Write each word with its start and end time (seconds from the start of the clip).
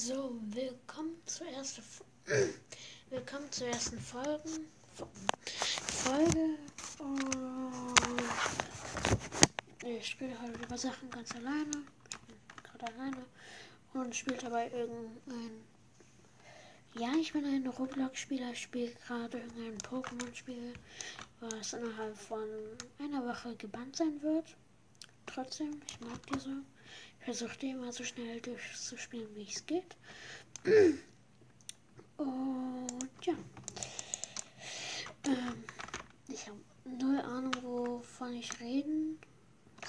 So, 0.00 0.38
willkommen 0.54 1.16
zur 1.26 1.48
ersten 1.48 1.82
Willkommen 3.10 3.50
zur 3.50 3.66
ersten 3.66 3.98
Folge. 3.98 4.60
Folge. 4.94 6.56
ich 9.84 10.06
spiele 10.06 10.40
heute 10.40 10.62
über 10.62 10.78
Sachen 10.78 11.10
ganz 11.10 11.34
alleine. 11.34 11.82
Ich 12.10 12.18
bin 12.26 12.62
gerade 12.62 12.94
alleine. 12.94 13.26
Und 13.92 14.14
spiele 14.14 14.36
dabei 14.36 14.70
irgendein. 14.70 15.64
Ja, 16.94 17.10
ich 17.20 17.32
bin 17.32 17.44
ein 17.44 17.66
Roblox-Spieler, 17.66 18.54
spiele 18.54 18.92
gerade 19.04 19.38
irgendein 19.38 19.78
Pokémon-Spiel, 19.78 20.74
was 21.40 21.72
innerhalb 21.72 22.16
von 22.16 22.46
einer 23.00 23.26
Woche 23.26 23.56
gebannt 23.56 23.96
sein 23.96 24.22
wird. 24.22 24.46
Trotzdem, 25.38 25.80
ich 25.86 26.00
mag 26.00 26.18
diese. 26.34 26.50
Ich 27.20 27.24
versuche 27.24 27.56
die 27.60 27.70
immer 27.70 27.92
so 27.92 28.02
schnell 28.02 28.40
durchzuspielen, 28.40 29.32
wie 29.36 29.46
es 29.48 29.64
geht. 29.66 29.96
Und 32.16 32.98
ja. 33.22 33.34
Ähm, 35.28 35.64
ich 36.26 36.48
habe 36.48 36.58
null 36.84 37.20
Ahnung, 37.20 37.54
wovon 37.62 38.34
ich 38.34 38.50
reden 38.58 39.20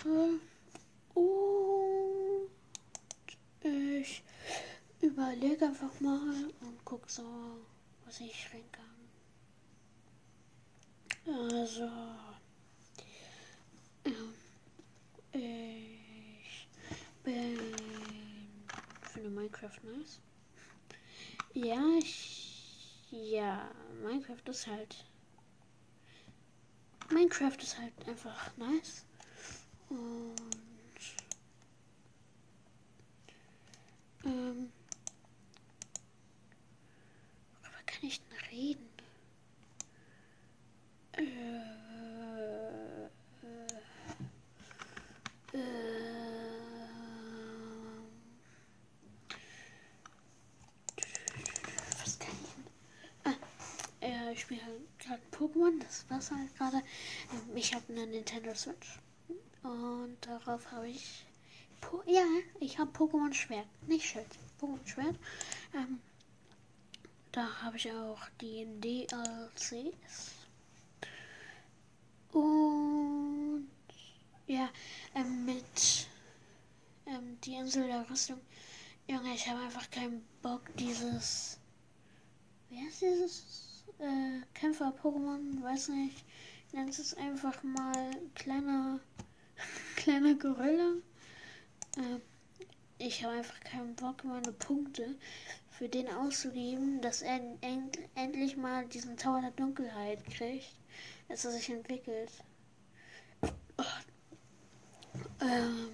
soll. 0.04 0.40
Und 1.16 2.52
ich 3.64 4.22
überlege 5.02 5.66
einfach 5.66 6.00
mal 6.00 6.46
und 6.62 6.86
gucke 6.86 7.12
so, 7.12 7.24
was 8.06 8.20
ich 8.20 8.54
reden 8.54 8.72
kann. 8.72 8.86
Also. 11.50 11.90
Ähm, 14.06 14.36
ich 15.32 16.68
bin. 17.24 17.58
finde 19.14 19.29
Minecraft 19.40 19.80
nice. 19.84 20.20
Ja, 21.54 21.82
ich. 21.98 23.06
Ja, 23.10 23.72
Minecraft 24.04 24.44
ist 24.50 24.68
halt. 24.68 25.06
Minecraft 27.10 27.58
ist 27.62 27.80
halt 27.80 27.94
einfach 28.06 28.58
nice. 28.58 29.06
Und. 29.90 30.36
Ähm. 34.26 34.72
Worüber 37.62 37.84
kann 37.86 38.04
ich 38.04 38.20
denn 38.20 38.38
reden? 38.52 38.90
Äh. 41.14 41.80
Äh. 45.58 46.20
Was 52.02 52.18
kann 52.20 52.36
ich 52.44 52.50
denn? 52.54 52.64
Ah, 53.26 53.34
äh, 54.02 54.34
ich 54.34 54.39
spiele 54.50 54.66
halt 54.66 55.00
gerade 55.00 55.22
Pokémon, 55.32 55.80
das 55.80 56.06
war's 56.10 56.32
halt 56.32 56.56
gerade. 56.58 56.82
Ich 57.54 57.74
habe 57.76 57.86
eine 57.90 58.08
Nintendo 58.08 58.54
Switch. 58.56 59.00
Und 59.62 60.18
darauf 60.22 60.72
habe 60.72 60.90
ich. 60.90 61.26
Po 61.82 62.02
ja, 62.08 62.26
ich 62.60 62.80
habe 62.80 62.92
Pokémon 62.92 63.32
Schwert. 63.32 63.68
Nicht 63.88 64.06
Schild. 64.06 64.26
Pokémon 64.60 64.88
Schwert. 64.88 65.16
Ähm, 65.76 66.00
da 67.32 67.62
habe 67.62 67.78
ich 67.78 67.92
auch 67.92 68.22
die 68.42 68.66
DLCs. 68.82 70.32
Und 72.32 73.70
ja, 74.48 74.70
ähm, 75.14 75.46
mit 75.46 76.08
ähm, 77.06 77.40
die 77.44 77.54
Insel 77.54 77.86
der 77.86 78.10
Rüstung. 78.10 78.42
Junge, 79.08 79.36
ich 79.36 79.48
habe 79.48 79.60
einfach 79.62 79.90
keinen 79.92 80.26
Bock, 80.42 80.62
dieses. 80.76 81.60
Wie 82.70 82.84
heißt 82.84 83.02
dieses? 83.02 83.69
Äh, 84.00 84.42
Kämpfer-Pokémon? 84.54 85.62
Weiß 85.62 85.90
nicht. 85.90 86.26
Ich 86.68 86.74
nenne 86.74 86.90
es 86.90 87.14
einfach 87.16 87.62
mal 87.64 88.12
kleiner. 88.36 89.00
kleiner 89.96 90.36
Gorilla. 90.36 90.94
Äh, 91.98 92.20
ich 92.98 93.24
habe 93.24 93.36
einfach 93.36 93.60
keinen 93.62 93.96
Bock, 93.96 94.24
meine 94.24 94.52
Punkte 94.52 95.16
für 95.70 95.88
den 95.88 96.10
auszugeben, 96.10 97.02
dass 97.02 97.22
er 97.22 97.40
end 97.62 97.98
endlich 98.16 98.58
mal 98.58 98.86
diesen 98.88 99.16
Tower 99.16 99.40
der 99.40 99.52
Dunkelheit 99.52 100.26
kriegt, 100.26 100.76
dass 101.30 101.46
er 101.46 101.52
sich 101.52 101.70
entwickelt. 101.70 102.32
Oh. 103.78 103.84
Ähm, 105.42 105.90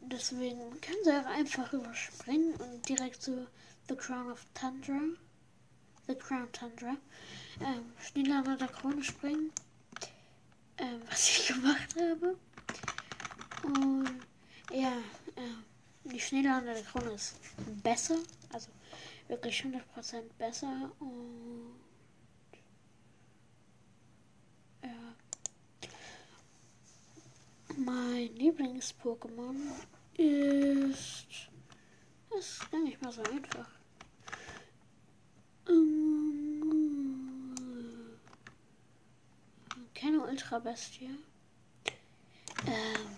deswegen 0.00 0.60
können 0.82 1.04
sie 1.04 1.18
auch 1.18 1.26
einfach 1.26 1.72
überspringen 1.72 2.54
und 2.54 2.86
direkt 2.88 3.22
zu 3.22 3.46
The 3.88 3.96
Crown 3.96 4.30
of 4.30 4.44
Tundra, 4.52 5.00
The 6.10 6.16
Crown 6.16 6.50
Tundra, 6.50 6.96
ähm, 7.60 7.92
schneller 8.00 8.38
unter 8.38 8.56
der 8.56 8.66
Krone 8.66 9.00
springen, 9.04 9.52
ähm, 10.78 11.00
was 11.08 11.28
ich 11.28 11.46
gemacht 11.46 11.94
habe. 11.96 12.36
Und 13.62 14.20
ja, 14.72 14.92
ähm, 15.36 15.62
die 16.02 16.18
Schneelande 16.18 16.74
der 16.74 16.82
Krone 16.82 17.12
ist 17.12 17.36
besser, 17.84 18.16
also 18.52 18.70
wirklich 19.28 19.62
100% 19.62 20.22
besser 20.36 20.90
und 20.98 21.76
ja. 24.82 25.14
Mein 27.76 28.34
Lieblings-Pokémon 28.34 29.54
ist. 30.16 31.26
Das 32.30 32.46
ist 32.46 32.70
gar 32.72 32.82
nicht 32.82 33.00
mal 33.00 33.12
so 33.12 33.22
einfach. 33.22 33.80
Ähm, 35.70 37.54
keine 39.94 40.22
Ultra-Bestie. 40.50 41.10
Ähm, 42.66 43.16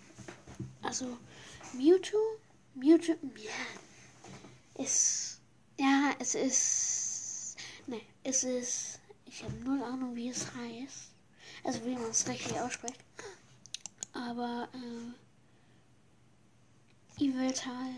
also 0.83 1.17
Mewtwo 1.73 2.19
Mewtwo, 2.75 3.15
ja, 3.37 4.83
ist, 4.83 5.41
ja, 5.79 6.15
es 6.19 6.35
ist, 6.35 7.57
ne, 7.87 8.03
es 8.23 8.45
ist, 8.45 9.01
ich 9.25 9.43
habe 9.43 9.55
null 9.65 9.83
Ahnung, 9.83 10.15
wie 10.15 10.29
es 10.29 10.47
heißt, 10.55 11.11
also 11.65 11.85
wie 11.87 11.95
man 11.95 12.11
es 12.11 12.29
richtig 12.29 12.61
ausspricht, 12.61 13.03
aber, 14.13 14.69
äh, 14.75 15.13
Eviltal 17.25 17.95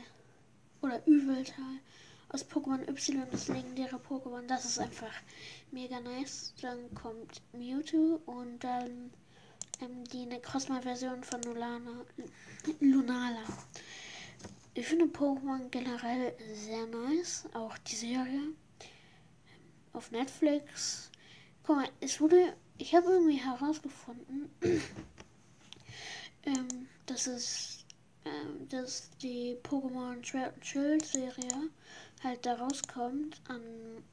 oder 0.82 1.06
Üveltal 1.08 1.80
aus 2.28 2.44
Pokémon 2.44 2.86
Y, 2.88 3.26
das 3.30 3.48
legendäre 3.48 3.96
Pokémon, 3.96 4.46
das 4.46 4.64
ist 4.64 4.78
einfach 4.78 5.12
mega 5.70 6.00
nice. 6.00 6.52
Dann 6.60 6.92
kommt 6.94 7.40
Mewtwo 7.52 8.20
und 8.26 8.58
dann 8.64 9.12
ähm, 9.80 10.04
die 10.04 10.26
Necrozma-Version 10.26 11.22
von 11.22 11.42
Lulana, 11.42 12.04
Lunala. 12.80 13.44
Ich 14.74 14.86
finde 14.86 15.06
Pokémon 15.06 15.68
generell 15.70 16.34
sehr 16.52 16.86
nice. 16.86 17.44
Auch 17.54 17.78
die 17.78 17.94
Serie 17.94 18.40
auf 19.92 20.10
Netflix. 20.10 21.10
Guck 21.62 21.76
mal, 21.76 21.88
es 22.00 22.20
wurde. 22.20 22.56
Ich 22.76 22.92
habe 22.94 23.12
irgendwie 23.12 23.36
herausgefunden, 23.36 24.50
ähm, 26.46 26.88
dass 27.06 27.26
es. 27.26 27.84
Ähm, 28.24 28.68
dass 28.70 29.10
die 29.22 29.56
Pokémon 29.62 30.24
Schwert 30.24 30.54
und 30.74 31.04
Serie 31.04 31.70
halt 32.22 32.46
da 32.46 32.54
rauskommt 32.54 33.38
an, 33.48 33.60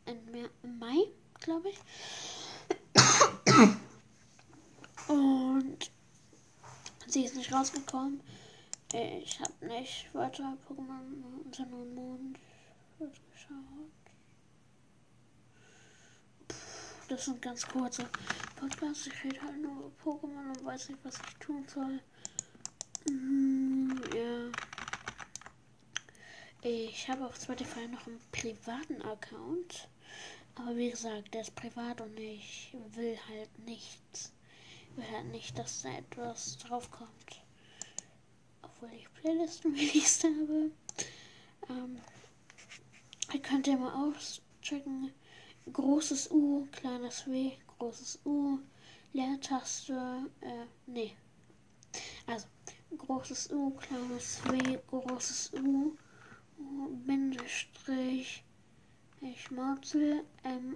im 0.05 0.79
Mai, 0.79 1.07
glaube 1.39 1.69
ich. 1.69 1.77
Und 5.11 5.91
sie 7.05 7.25
ist 7.25 7.35
nicht 7.35 7.51
rausgekommen. 7.51 8.21
Ich 8.93 9.41
habe 9.41 9.65
nicht 9.65 10.13
weiter 10.13 10.57
Pokémon 10.69 11.43
unter 11.43 11.65
Mond 11.65 12.39
geschaut. 12.97 13.91
Das 17.09 17.25
sind 17.25 17.41
ganz 17.41 17.67
kurze 17.67 18.07
Podcasts. 18.55 19.07
Ich 19.07 19.23
rede 19.25 19.41
halt 19.41 19.61
nur 19.61 19.71
über 19.73 19.91
Pokémon 20.01 20.47
und 20.47 20.63
weiß 20.63 20.87
nicht, 20.89 21.03
was 21.03 21.15
ich 21.15 21.35
tun 21.45 21.65
soll. 21.67 21.99
Mm, 23.09 23.91
ja. 24.15 24.49
Ich 26.61 27.09
habe 27.09 27.25
auf 27.25 27.35
Spotify 27.35 27.85
noch 27.89 28.07
einen 28.07 28.21
privaten 28.31 29.01
Account. 29.01 29.89
Aber 30.55 30.73
wie 30.77 30.89
gesagt, 30.89 31.33
der 31.33 31.41
ist 31.41 31.55
privat 31.55 31.99
und 31.99 32.17
ich 32.17 32.73
will 32.93 33.17
halt 33.27 33.59
nichts. 33.65 34.31
Ich 34.97 35.11
will 35.11 35.23
nicht, 35.31 35.57
dass 35.57 35.81
da 35.81 35.89
etwas 35.89 36.57
draufkommt 36.57 37.41
obwohl 38.81 38.97
ich 38.97 39.13
Playlisten 39.13 39.73
released 39.75 40.23
habe. 40.23 40.71
Ähm, 41.69 41.99
ihr 43.33 43.41
könnt 43.41 43.67
ja 43.67 43.77
mal 43.77 43.93
auschecken. 43.93 45.13
Großes 45.71 46.31
U, 46.31 46.67
kleines 46.71 47.27
W, 47.27 47.51
großes 47.77 48.21
U, 48.25 48.57
Leertaste, 49.13 50.27
äh, 50.41 50.65
nee. 50.87 51.15
Also, 52.25 52.47
großes 52.97 53.51
U, 53.51 53.69
kleines 53.71 54.41
W, 54.45 54.79
großes 54.87 55.53
U, 55.53 55.95
Bindestrich, 57.05 58.43
Schmautzel, 59.35 60.23
M-A-U-T-Z-L. 60.43 60.73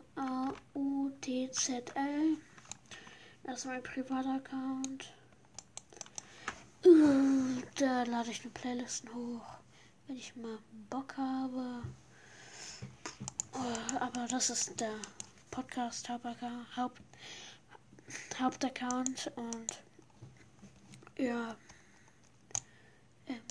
Das 3.45 3.59
ist 3.59 3.65
mein 3.65 3.83
privater 3.83 4.35
Account. 4.35 5.13
Da 7.75 8.03
lade 8.03 8.31
ich 8.31 8.41
eine 8.41 8.49
Playlisten 8.51 9.13
hoch, 9.13 9.45
wenn 10.07 10.17
ich 10.17 10.35
mal 10.35 10.57
Bock 10.89 11.15
habe. 11.15 11.83
Oh, 13.53 13.97
aber 13.99 14.27
das 14.27 14.49
ist 14.49 14.79
der 14.79 14.95
Podcast 15.51 16.09
Haupt, 16.09 17.01
Hauptaccount 18.39 19.31
und 19.35 19.83
ja. 21.17 21.55
Ähm, 23.27 23.41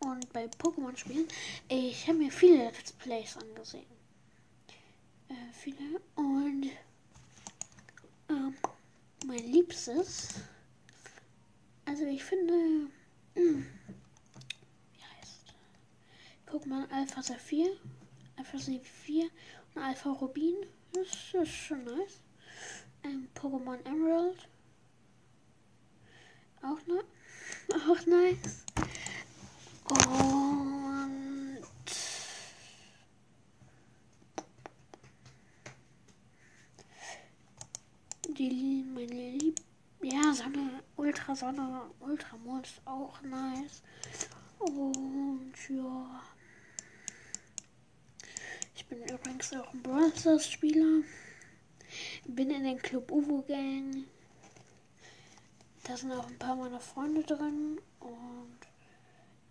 und 0.00 0.32
bei 0.32 0.46
Pokémon-Spielen, 0.46 1.28
ich 1.68 2.06
habe 2.06 2.18
mir 2.18 2.30
viele 2.30 2.64
Let's 2.64 2.92
Plays 2.92 3.36
angesehen. 3.36 3.84
Äh, 5.28 5.52
viele. 5.52 6.00
Und 6.14 6.70
mein 9.34 9.50
Liebstes, 9.50 10.28
also 11.86 12.04
ich 12.04 12.22
finde, 12.22 12.52
mh, 12.54 12.90
hm, 13.34 13.66
wie 14.92 15.02
heißt 15.02 15.54
Pokémon 16.46 16.88
Alpha 16.92 17.20
Saphir, 17.20 17.76
Alpha 18.36 18.58
Saphir 18.58 19.28
und 19.74 19.82
Alpha 19.82 20.10
Rubin, 20.10 20.54
das 20.92 21.08
ist 21.34 21.48
schon 21.52 21.82
nice. 21.84 22.20
Ähm, 23.02 23.28
Pokémon 23.34 23.84
Emerald, 23.84 24.48
auch, 26.62 26.86
ne 26.86 27.02
auch 27.90 28.06
nice. 28.06 28.64
Und 38.34 38.38
die 38.38 38.84
meine 38.94 39.30
Lieb 39.30 39.60
ja 40.34 40.44
Sonne 40.44 40.82
Ultra 40.96 41.36
Sonne 41.36 41.82
Ultramond 42.00 42.66
ist 42.66 42.80
auch 42.86 43.20
nice. 43.22 43.82
Und 44.58 45.52
ja. 45.68 46.22
Ich 48.74 48.86
bin 48.86 49.02
übrigens 49.02 49.52
auch 49.54 49.72
ein 49.72 49.82
Brawl 49.82 50.40
Spieler. 50.40 51.02
Bin 52.26 52.50
in 52.50 52.64
den 52.64 52.78
Club 52.78 53.10
Uvo 53.10 53.42
Gang. 53.42 54.04
Da 55.84 55.96
sind 55.96 56.12
auch 56.12 56.26
ein 56.26 56.38
paar 56.38 56.56
meiner 56.56 56.80
Freunde 56.80 57.22
drin 57.22 57.78
und 58.00 58.58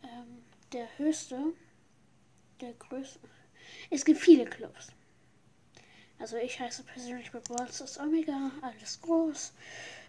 ähm, 0.03 0.43
der 0.73 0.87
höchste, 0.97 1.53
der 2.59 2.73
größte. 2.73 3.19
Es 3.89 4.03
gibt 4.03 4.19
viele 4.19 4.45
Clubs. 4.45 4.87
Also 6.17 6.37
ich 6.37 6.59
heiße 6.59 6.83
persönlich 6.83 7.31
bei 7.31 7.39
Ballstars 7.39 7.99
Omega, 7.99 8.51
alles 8.61 8.99
groß. 9.01 9.53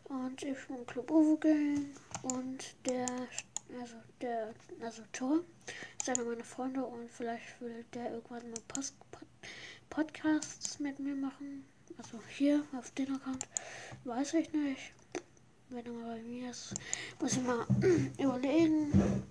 Und 0.04 0.42
ich 0.42 0.58
bin 0.68 0.86
Club 0.86 1.10
Uvo 1.10 1.36
Gang 1.36 1.86
und 2.22 2.74
der, 2.86 3.08
also 3.80 3.96
der, 4.20 4.54
also 4.80 5.02
Tor 5.12 5.40
ist 6.00 6.08
einer 6.08 6.24
meiner 6.24 6.44
Freunde 6.44 6.84
und 6.84 7.10
vielleicht 7.10 7.60
will 7.60 7.84
der 7.94 8.12
irgendwann 8.12 8.50
mal 8.50 8.60
Post, 8.68 8.96
Pod, 9.10 9.26
Podcasts 9.90 10.78
mit 10.78 10.98
mir 10.98 11.14
machen. 11.14 11.64
Also 11.96 12.20
hier 12.28 12.64
auf 12.76 12.90
den 12.92 13.14
Account 13.14 13.46
weiß 14.04 14.34
ich 14.34 14.52
nicht 14.52 14.92
wenn 15.74 15.86
er 15.86 15.92
mal 15.92 16.16
bei 16.16 16.22
mir 16.22 16.50
ist, 16.50 16.74
muss 17.20 17.32
ich 17.32 17.42
mal 17.42 17.66
überlegen, 18.18 19.24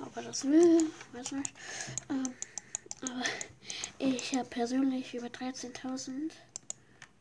ob 0.00 0.16
er 0.16 0.22
das 0.22 0.44
will. 0.44 0.90
Weiß 1.12 1.32
nicht. 1.32 1.52
Ähm, 2.08 2.32
aber 3.02 3.22
ich 3.98 4.34
habe 4.36 4.48
persönlich 4.48 5.14
über 5.14 5.26
13.000 5.26 6.30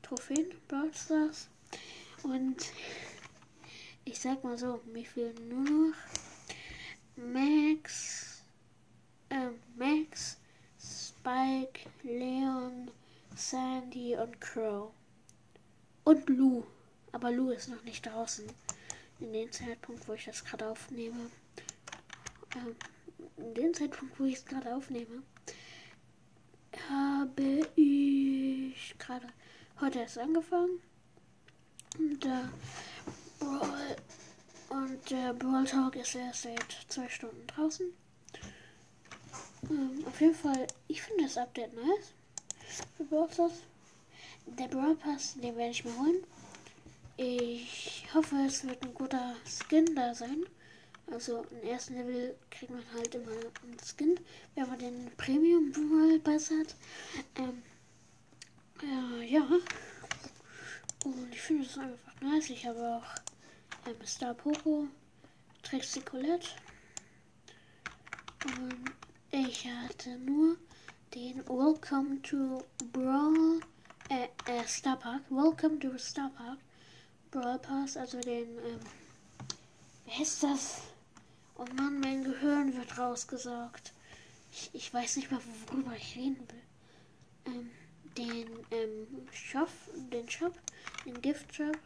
Trophäen 0.03 0.51
Brawl 0.67 0.93
Stars. 0.93 1.47
Und 2.23 2.57
ich 4.05 4.19
sag 4.19 4.43
mal 4.43 4.57
so, 4.57 4.81
mir 4.91 5.05
fehlen 5.05 5.49
nur 5.49 5.63
noch 5.63 5.97
Max, 7.15 8.41
äh, 9.29 9.49
Max, 9.75 10.37
Spike, 10.79 11.89
Leon, 12.03 12.89
Sandy 13.35 14.15
und 14.15 14.39
Crow. 14.39 14.91
Und 16.03 16.29
Lou. 16.29 16.63
Aber 17.11 17.31
Lou 17.31 17.51
ist 17.51 17.69
noch 17.69 17.83
nicht 17.83 18.05
draußen. 18.05 18.45
In 19.19 19.33
dem 19.33 19.51
Zeitpunkt, 19.51 20.07
wo 20.07 20.13
ich 20.13 20.25
das 20.25 20.43
gerade 20.45 20.69
aufnehme. 20.69 21.29
Ähm, 22.55 22.75
in 23.37 23.53
dem 23.53 23.73
Zeitpunkt, 23.73 24.19
wo 24.19 24.25
ich 24.25 24.35
es 24.35 24.45
gerade 24.45 24.75
aufnehme, 24.75 25.23
habe 26.89 27.67
ich 27.75 28.95
gerade 28.97 29.27
heute 29.81 29.99
erst 29.99 30.17
angefangen. 30.17 30.81
Der 31.97 32.49
Brawl, 33.39 33.95
und 34.69 35.09
der 35.09 35.33
Brawl 35.33 35.65
Talk 35.65 35.95
ist 35.95 36.15
erst 36.15 36.43
seit 36.43 36.85
zwei 36.87 37.09
Stunden 37.09 37.47
draußen. 37.47 37.87
Ähm, 39.69 40.03
auf 40.05 40.21
jeden 40.21 40.35
Fall, 40.35 40.67
ich 40.87 41.01
finde 41.01 41.23
das 41.23 41.37
Update 41.37 41.73
nice. 41.73 42.13
Für 42.95 43.03
Brawl 43.05 43.29
Der 44.45 44.67
Brawl 44.67 44.95
Pass, 44.95 45.33
den 45.35 45.55
werde 45.57 45.71
ich 45.71 45.83
mir 45.83 45.97
holen. 45.97 46.23
Ich 47.17 48.07
hoffe, 48.13 48.35
es 48.47 48.63
wird 48.65 48.83
ein 48.83 48.93
guter 48.93 49.35
Skin 49.45 49.95
da 49.95 50.13
sein. 50.13 50.45
Also 51.11 51.43
im 51.49 51.67
ersten 51.67 51.95
Level 51.95 52.35
kriegt 52.51 52.71
man 52.71 52.83
halt 52.93 53.15
immer 53.15 53.31
einen 53.31 53.77
Skin, 53.83 54.19
wenn 54.55 54.69
man 54.69 54.79
den 54.79 55.11
Premium 55.17 55.71
Brawl 55.71 56.19
Pass 56.19 56.51
hat. 56.51 56.75
Ähm, 57.35 57.63
äh, 58.83 59.25
ja. 59.25 59.47
Und 61.05 61.33
ich 61.33 61.41
finde 61.41 61.65
es 61.65 61.77
einfach 61.77 62.21
nice. 62.21 62.49
Ich 62.49 62.65
habe 62.65 62.79
auch 62.79 63.87
ähm, 63.87 63.95
Star 64.05 64.33
Poco, 64.33 64.87
Trixie 65.63 66.01
Colette. 66.01 66.47
Und 68.45 68.91
ich 69.31 69.65
hatte 69.65 70.17
nur 70.17 70.57
den 71.13 71.37
Welcome 71.47 72.21
to 72.21 72.63
Brawl 72.91 73.61
äh, 74.09 74.27
äh, 74.51 74.67
Star 74.67 74.97
Park. 74.97 75.21
Welcome 75.29 75.79
to 75.79 75.97
Star 75.97 76.29
Park. 76.35 76.59
Brawl 77.31 77.59
Pass, 77.59 77.95
also 77.95 78.19
den, 78.19 78.57
ähm, 78.57 78.79
wer 80.05 80.21
ist 80.21 80.43
das? 80.43 80.81
Oh 81.57 81.65
Mann, 81.75 81.99
mein 81.99 82.23
Gehirn 82.23 82.75
wird 82.75 82.97
rausgesaugt. 82.97 83.93
Ich, 84.51 84.69
ich 84.73 84.93
weiß 84.93 85.17
nicht 85.17 85.31
mal, 85.31 85.41
worüber 85.67 85.95
ich 85.95 86.15
reden 86.15 86.39
will. 86.49 87.53
Ähm, 87.53 87.71
den, 88.19 88.65
ähm, 88.71 89.27
Shop, 89.31 89.69
den 90.11 90.29
Shop, 90.29 90.53
den 91.05 91.21
Gift 91.21 91.55
Shop. 91.55 91.77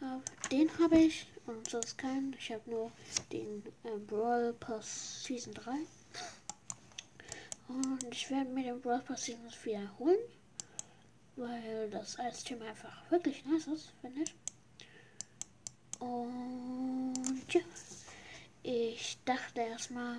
Äh, 0.00 0.48
den 0.48 0.70
habe 0.78 0.98
ich 0.98 1.26
und 1.46 1.68
sonst 1.68 1.98
keinen. 1.98 2.34
Ich 2.34 2.50
habe 2.52 2.70
nur 2.70 2.92
den 3.32 3.62
äh, 3.84 3.98
Brawl 4.06 4.54
Pass 4.54 5.24
Season 5.24 5.52
3. 5.54 5.72
Und 7.68 8.04
ich 8.10 8.30
werde 8.30 8.50
mir 8.50 8.64
den 8.64 8.80
Brawl 8.80 9.00
Pass 9.00 9.24
Season 9.24 9.50
4 9.50 9.98
holen 9.98 10.18
weil 11.40 11.88
das 11.90 12.18
Eisthema 12.18 12.66
einfach 12.66 13.10
wirklich 13.10 13.44
nice 13.46 13.66
ist, 13.66 13.92
finde 14.00 14.22
ich. 14.22 14.34
Und 15.98 17.44
ja, 17.48 17.60
ich 18.62 19.18
dachte 19.24 19.60
erstmal, 19.60 20.18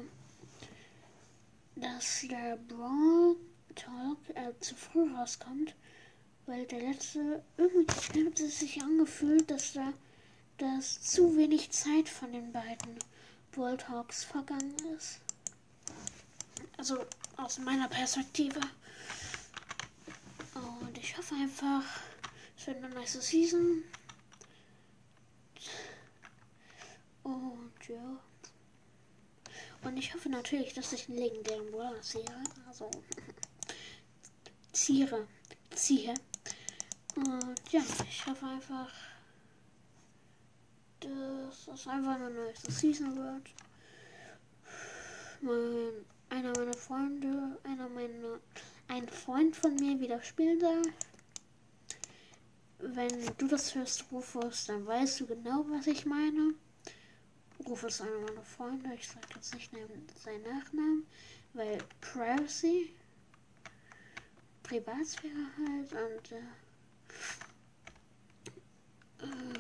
dass 1.76 2.26
der 2.30 2.58
Brawl 2.58 3.36
Talk 3.76 4.18
äh, 4.36 4.52
zu 4.60 4.76
früh 4.76 5.14
rauskommt, 5.14 5.76
weil 6.46 6.66
der 6.66 6.82
letzte 6.82 7.44
irgendwie 7.58 8.26
hat 8.26 8.40
es 8.40 8.60
sich 8.60 8.82
angefühlt, 8.82 9.50
dass 9.50 9.74
da 9.74 9.94
dass 10.62 11.02
zu 11.02 11.36
wenig 11.38 11.72
Zeit 11.72 12.08
von 12.08 12.32
den 12.32 12.52
beiden 12.52 13.00
Brawl 13.52 13.78
Talks 13.78 14.24
vergangen 14.24 14.76
ist. 14.96 15.20
Also 16.78 17.04
aus 17.38 17.58
meiner 17.58 17.88
Perspektive. 17.88 18.60
Und 20.54 20.98
ich 21.00 21.18
hoffe 21.18 21.34
einfach, 21.36 21.84
es 22.56 22.68
wird 22.68 22.78
eine 22.78 22.94
nice 22.94 23.14
Season. 23.14 23.84
Und 27.24 27.88
ja. 27.88 28.20
Und 29.84 29.98
ich 29.98 30.14
hoffe 30.14 30.30
natürlich, 30.30 30.76
dass 30.76 30.94
ich 30.94 31.10
einen 31.10 31.18
legendären 31.18 31.72
Brawler 31.72 32.04
sehe. 32.04 32.26
Also 32.68 32.90
ziehe. 34.72 35.28
Ziehe. 35.76 36.14
Und 37.16 37.72
ja, 37.72 37.82
ich 38.10 38.26
hoffe 38.26 38.46
einfach, 38.46 38.90
dass 41.00 41.66
das 41.66 41.88
einfach 41.88 42.16
eine 42.16 42.30
neue 42.30 42.54
Season 42.70 43.16
wird. 43.16 43.50
Mein, 45.42 46.06
einer 46.30 46.58
meiner 46.58 46.74
Freunde, 46.74 47.58
einer 47.64 47.90
meiner 47.90 48.40
ein 48.88 49.08
Freund 49.08 49.56
von 49.56 49.76
mir 49.76 50.00
wieder 50.00 50.22
spielen 50.22 50.60
soll. 50.60 50.82
Wenn 52.80 53.26
du 53.38 53.48
das 53.48 53.74
hörst, 53.74 54.06
Rufus, 54.12 54.66
dann 54.66 54.86
weißt 54.86 55.22
du 55.22 55.28
genau, 55.28 55.66
was 55.70 55.88
ich 55.88 56.06
meine. 56.06 56.56
Rufus 57.66 57.96
ist 57.96 58.02
einer 58.02 58.20
meiner 58.20 58.44
Freunde. 58.44 58.94
Ich 58.96 59.08
sage 59.08 59.28
jetzt 59.36 59.54
nicht 59.54 59.72
seinen 60.22 60.44
Nachnamen, 60.44 61.06
weil 61.54 61.78
Privacy. 62.02 62.94
Privatsphäre 64.72 65.48
halt 65.58 65.92
und 65.92 66.32
äh, 66.32 66.38
äh, 69.20 69.60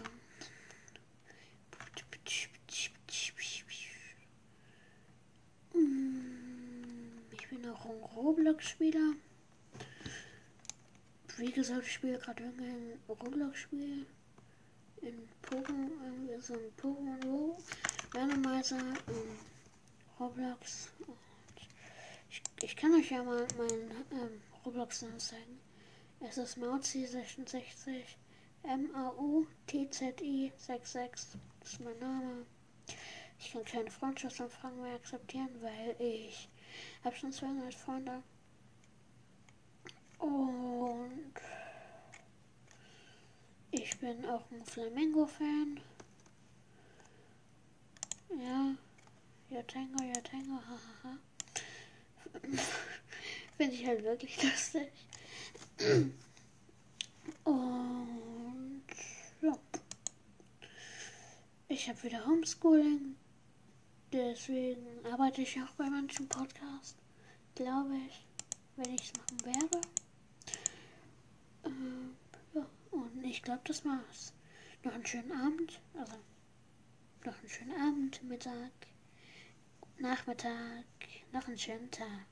ich 7.34 7.50
bin 7.50 7.70
auch 7.70 7.86
ein 7.86 8.03
Roblox-Spieler. 8.15 9.15
Wie 11.36 11.51
gesagt, 11.51 11.86
ich 11.86 11.91
spiele 11.91 12.18
gerade 12.18 12.44
irgendein 12.44 12.98
Roblox-Spiel 13.10 14.06
in 15.01 15.27
Pokémon, 15.41 16.41
so 16.41 16.53
ein 16.53 16.72
Pokémon 16.82 17.20
Go, 17.22 17.58
Randomizer 18.13 18.77
in 18.80 19.38
Roblox. 20.18 20.88
Ich, 22.30 22.41
ich, 22.62 22.77
kann 22.77 22.94
euch 22.94 23.12
ja 23.12 23.22
mal 23.24 23.46
meinen 23.58 23.91
ähm, 24.13 24.41
Roblox-Namen 24.65 25.20
zeigen. 25.20 25.60
Es 26.20 26.38
ist 26.38 26.58
Mauzi66 26.58 28.03
M-A-U-T-Z-I 28.63 30.51
66. 30.56 31.39
Das 31.60 31.74
ist 31.74 31.80
mein 31.82 31.98
Name. 32.00 32.46
Ich 33.39 33.51
kann 33.51 33.65
keine 33.65 33.89
Freundschaftsanfragen 33.89 34.82
mehr 34.82 34.96
akzeptieren, 34.96 35.50
weil 35.62 35.96
ich 36.00 36.48
habe 37.03 37.15
schon 37.15 37.32
200 37.32 37.74
Freunde. 37.74 38.22
Und 40.20 41.34
ich 43.72 43.98
bin 44.00 44.25
auch 44.25 44.50
ein 44.51 44.63
Flamingo-Fan. 44.63 45.80
Ja. 48.30 48.75
Ja, 49.50 49.63
Tango, 49.63 49.98
hahaha. 50.00 51.18
Finde 53.62 53.75
ich 53.75 53.86
halt 53.86 54.03
wirklich 54.03 54.41
lustig. 54.44 54.91
Und 57.44 58.84
ja. 59.39 59.56
Ich 61.68 61.88
habe 61.88 62.01
wieder 62.01 62.25
Homeschooling. 62.25 63.15
Deswegen 64.12 65.06
arbeite 65.06 65.44
ich 65.44 65.62
auch 65.62 65.70
bei 65.77 65.88
manchen 65.91 66.27
Podcasts. 66.27 66.96
Glaube 67.53 67.98
ich. 68.08 68.25
Wenn 68.77 68.96
ich 68.96 69.01
es 69.03 69.13
machen 69.13 69.46
werde. 69.46 69.82
Ähm. 71.65 72.15
Und 72.89 73.24
ich 73.24 73.44
glaube, 73.44 73.62
das 73.65 73.86
war's. 73.86 74.34
Noch 74.84 74.94
einen 74.96 75.06
schönen 75.06 75.34
Abend. 75.34 75.80
Also, 76.00 76.15
noch 77.25 77.38
einen 77.38 77.50
schönen 77.50 77.80
Abend, 77.80 78.24
Mittag, 78.24 78.72
Nachmittag, 80.00 80.86
noch 81.32 81.48
einen 81.48 81.60
schönen 81.60 81.91
Tag. 81.91 82.25